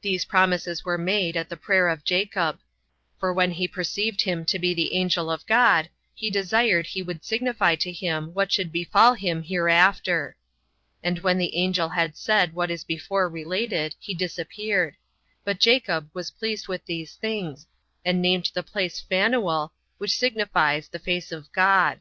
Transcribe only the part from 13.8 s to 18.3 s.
he disappeared; but Jacob was pleased with these things, and